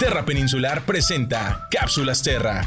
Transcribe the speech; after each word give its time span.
Terra 0.00 0.24
Peninsular 0.24 0.80
presenta 0.86 1.66
Cápsulas 1.70 2.22
Terra. 2.22 2.64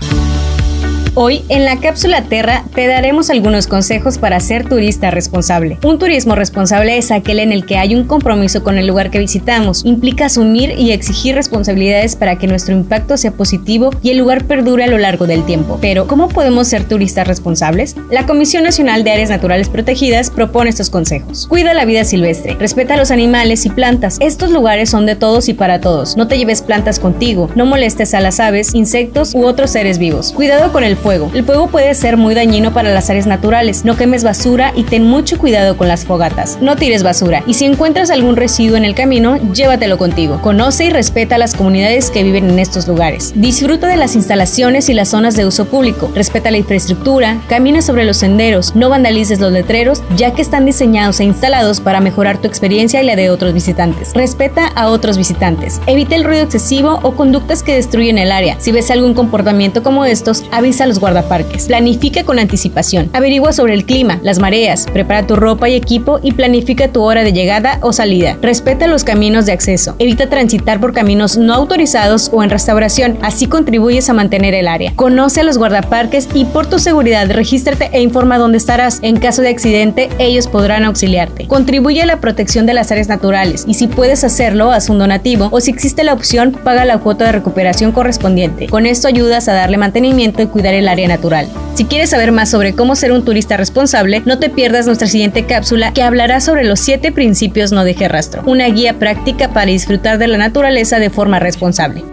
Hoy 1.16 1.44
en 1.50 1.64
la 1.64 1.80
cápsula 1.80 2.24
Terra 2.24 2.64
te 2.74 2.88
daremos 2.88 3.30
algunos 3.30 3.68
consejos 3.68 4.18
para 4.18 4.40
ser 4.40 4.68
turista 4.68 5.12
responsable. 5.12 5.78
Un 5.84 6.00
turismo 6.00 6.34
responsable 6.34 6.98
es 6.98 7.12
aquel 7.12 7.38
en 7.38 7.52
el 7.52 7.68
que 7.68 7.78
hay 7.78 7.94
un 7.94 8.06
compromiso 8.06 8.64
con 8.64 8.80
el 8.80 8.88
lugar 8.88 9.12
que 9.12 9.20
visitamos. 9.20 9.86
Implica 9.86 10.26
asumir 10.26 10.74
y 10.76 10.92
exigir 10.92 11.36
responsabilidades 11.36 12.16
para 12.16 12.40
que 12.40 12.48
nuestro 12.48 12.74
impacto 12.74 13.16
sea 13.18 13.30
positivo 13.30 13.92
y 14.02 14.10
el 14.10 14.18
lugar 14.18 14.46
perdure 14.46 14.86
a 14.86 14.88
lo 14.88 14.98
largo 14.98 15.28
del 15.28 15.46
tiempo. 15.46 15.78
Pero, 15.80 16.08
¿cómo 16.08 16.30
podemos 16.30 16.68
ser 16.68 16.88
turistas 16.88 17.28
responsables? 17.28 17.96
La 18.10 18.26
Comisión 18.26 18.64
Nacional 18.64 19.04
de 19.04 19.12
Áreas 19.12 19.30
Naturales 19.30 19.70
Protegidas 19.70 20.32
propone 20.32 20.72
estos 20.72 20.90
consejos. 20.90 21.46
Cuida 21.48 21.76
la 21.76 21.86
vida 21.86 22.06
silvestre, 22.06 22.56
respeta 22.56 22.98
los 22.98 23.12
animales 23.12 23.68
y 23.68 23.70
plantas. 23.70 24.18
Estos 24.20 24.50
lugares 24.50 24.90
son 24.90 25.06
de 25.06 25.16
todos 25.16 25.48
y 25.48 25.54
para 25.54 25.80
todos. 25.80 26.18
No 26.18 26.28
te 26.28 26.40
lleves 26.40 26.64
plantas 26.64 27.00
contigo, 27.00 27.23
no 27.56 27.66
molestes 27.66 28.14
a 28.14 28.20
las 28.20 28.42
aves, 28.42 28.76
insectos 28.76 29.34
u 29.34 29.46
otros 29.46 29.72
seres 29.72 29.98
vivos. 29.98 30.34
Cuidado 30.34 30.74
con 30.74 30.84
el 30.84 30.98
fuego. 30.98 31.32
El 31.34 31.46
fuego 31.46 31.68
puede 31.68 31.96
ser 31.96 32.18
muy 32.18 32.36
dañino 32.36 32.74
para 32.74 32.94
las 32.94 33.10
áreas 33.10 33.28
naturales. 33.28 33.86
No 33.86 33.96
quemes 33.96 34.26
basura 34.26 34.74
y 34.76 34.84
ten 34.84 35.06
mucho 35.06 35.38
cuidado 35.38 35.78
con 35.78 35.88
las 35.88 36.04
fogatas. 36.04 36.58
No 36.60 36.76
tires 36.76 37.02
basura 37.02 37.42
y 37.48 37.54
si 37.54 37.64
encuentras 37.64 38.10
algún 38.10 38.36
residuo 38.36 38.76
en 38.76 38.84
el 38.84 38.94
camino, 38.94 39.38
llévatelo 39.54 39.98
contigo. 39.98 40.42
Conoce 40.42 40.86
y 40.86 40.90
respeta 40.90 41.36
a 41.36 41.38
las 41.38 41.56
comunidades 41.56 42.12
que 42.12 42.24
viven 42.24 42.50
en 42.50 42.60
estos 42.60 42.90
lugares. 42.90 43.32
Disfruta 43.36 43.88
de 43.88 43.96
las 43.96 44.16
instalaciones 44.16 44.90
y 44.90 44.94
las 44.94 45.08
zonas 45.08 45.38
de 45.38 45.46
uso 45.46 45.66
público. 45.66 46.12
Respeta 46.14 46.52
la 46.52 46.58
infraestructura, 46.58 47.40
camina 47.48 47.82
sobre 47.82 48.04
los 48.04 48.18
senderos, 48.18 48.76
no 48.76 48.90
vandalices 48.90 49.40
los 49.40 49.54
letreros, 49.54 50.04
ya 50.18 50.34
que 50.34 50.42
están 50.42 50.66
diseñados 50.66 51.22
e 51.22 51.24
instalados 51.24 51.80
para 51.80 52.02
mejorar 52.02 52.40
tu 52.40 52.48
experiencia 52.48 53.02
y 53.02 53.06
la 53.06 53.16
de 53.16 53.30
otros 53.30 53.54
visitantes. 53.54 54.12
Respeta 54.14 54.68
a 54.76 54.90
otros 54.90 55.18
visitantes. 55.18 55.80
Evita 55.88 56.16
el 56.16 56.26
ruido 56.26 56.44
excesivo 56.44 57.00
conductas 57.16 57.64
que 57.64 57.76
destruyen 57.76 58.18
el 58.18 58.32
área. 58.32 58.60
Si 58.60 58.72
ves 58.72 58.92
algún 58.92 59.14
comportamiento 59.14 59.84
como 59.84 60.06
estos, 60.06 60.44
avisa 60.52 60.84
a 60.84 60.88
los 60.88 61.00
guardaparques. 61.00 61.68
Planifica 61.68 62.24
con 62.24 62.40
anticipación. 62.40 63.10
Averigua 63.14 63.54
sobre 63.54 63.74
el 63.74 63.86
clima, 63.86 64.20
las 64.24 64.40
mareas, 64.40 64.88
prepara 64.92 65.28
tu 65.28 65.36
ropa 65.36 65.70
y 65.70 65.76
equipo 65.76 66.20
y 66.22 66.34
planifica 66.34 66.88
tu 66.88 67.02
hora 67.04 67.24
de 67.24 67.34
llegada 67.34 67.80
o 67.82 67.94
salida. 67.94 68.38
Respeta 68.42 68.88
los 68.88 69.04
caminos 69.04 69.46
de 69.46 69.52
acceso. 69.52 69.96
Evita 70.00 70.30
transitar 70.30 70.80
por 70.80 70.94
caminos 70.94 71.38
no 71.38 71.54
autorizados 71.54 72.30
o 72.34 72.44
en 72.44 72.50
restauración, 72.50 73.18
así 73.22 73.48
contribuyes 73.48 74.10
a 74.10 74.14
mantener 74.14 74.54
el 74.54 74.68
área. 74.68 74.94
Conoce 74.96 75.42
a 75.42 75.44
los 75.44 75.58
guardaparques 75.58 76.28
y 76.34 76.46
por 76.46 76.68
tu 76.68 76.80
seguridad 76.80 77.30
regístrate 77.30 77.90
e 77.92 78.02
informa 78.02 78.38
dónde 78.38 78.58
estarás. 78.58 79.00
En 79.02 79.18
caso 79.18 79.42
de 79.42 79.50
accidente, 79.50 80.10
ellos 80.20 80.48
podrán 80.48 80.86
auxiliarte. 80.86 81.48
Contribuye 81.48 82.02
a 82.02 82.06
la 82.06 82.20
protección 82.20 82.66
de 82.66 82.74
las 82.74 82.92
áreas 82.92 83.08
naturales 83.08 83.66
y 83.68 83.74
si 83.74 83.88
puedes 83.88 84.24
hacerlo, 84.24 84.72
haz 84.72 84.90
un 84.90 85.00
donativo 85.00 85.50
o 85.52 85.62
si 85.62 85.72
existe 85.72 86.04
la 86.04 86.14
opción, 86.14 86.52
paga 86.64 86.86
la 86.86 86.98
cuota 87.04 87.26
de 87.26 87.34
recuperación 87.34 87.92
correspondiente. 87.92 88.68
Con 88.68 88.86
esto 88.86 89.08
ayudas 89.08 89.48
a 89.48 89.54
darle 89.54 89.78
mantenimiento 89.78 90.42
y 90.42 90.48
cuidar 90.48 90.74
el 90.74 90.88
área 90.88 91.08
natural. 91.08 91.48
Si 91.76 91.86
quieres 91.86 92.12
saber 92.12 92.32
más 92.32 92.50
sobre 92.50 92.74
cómo 92.74 92.96
ser 92.96 93.12
un 93.12 93.26
turista 93.26 93.58
responsable, 93.58 94.24
no 94.26 94.40
te 94.40 94.50
pierdas 94.50 94.86
nuestra 94.86 95.08
siguiente 95.08 95.46
cápsula 95.46 95.94
que 95.94 96.04
hablará 96.04 96.40
sobre 96.40 96.64
los 96.64 96.80
7 96.80 97.12
principios 97.12 97.72
no 97.72 97.84
deje 97.84 98.08
rastro, 98.08 98.44
una 98.46 98.68
guía 98.68 98.98
práctica 99.00 99.50
para 99.50 99.68
disfrutar 99.68 100.18
de 100.18 100.28
la 100.28 100.38
naturaleza 100.38 101.00
de 101.00 101.10
forma 101.10 101.40
responsable. 101.40 102.04